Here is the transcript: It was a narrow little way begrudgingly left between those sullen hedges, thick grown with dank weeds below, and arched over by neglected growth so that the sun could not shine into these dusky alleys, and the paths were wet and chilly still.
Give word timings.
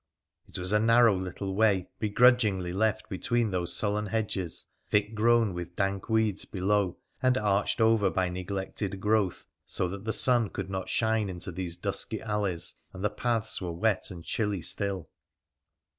It 0.47 0.57
was 0.57 0.71
a 0.71 0.79
narrow 0.79 1.15
little 1.15 1.53
way 1.53 1.87
begrudgingly 1.99 2.73
left 2.73 3.07
between 3.07 3.51
those 3.51 3.75
sullen 3.77 4.07
hedges, 4.07 4.65
thick 4.89 5.13
grown 5.13 5.53
with 5.53 5.75
dank 5.75 6.09
weeds 6.09 6.43
below, 6.43 6.97
and 7.21 7.37
arched 7.37 7.79
over 7.79 8.09
by 8.09 8.27
neglected 8.27 8.99
growth 8.99 9.45
so 9.67 9.87
that 9.89 10.03
the 10.05 10.11
sun 10.11 10.49
could 10.49 10.71
not 10.71 10.89
shine 10.89 11.29
into 11.29 11.51
these 11.51 11.77
dusky 11.77 12.19
alleys, 12.19 12.73
and 12.93 13.03
the 13.03 13.11
paths 13.11 13.61
were 13.61 13.73
wet 13.73 14.09
and 14.09 14.23
chilly 14.25 14.63
still. 14.63 15.07